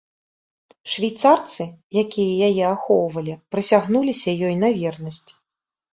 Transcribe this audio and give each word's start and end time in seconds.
Швейцарцы, 0.93 1.67
якія 2.03 2.37
яе 2.49 2.65
ахоўвалі, 2.75 3.33
прысягнуліся 3.57 4.29
ёй 4.51 4.55
на 4.63 4.69
вернасць. 4.79 5.31